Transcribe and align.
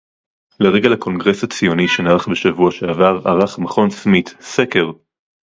"לרגל 0.59 0.93
הקונגרס 0.93 1.43
הציוני 1.43 1.87
שנערך 1.87 2.27
בשבוע 2.27 2.71
שעבר 2.71 3.19
ערך 3.25 3.59
"מכון 3.59 3.89
סמית" 3.89 4.33
סקר" 4.39 4.85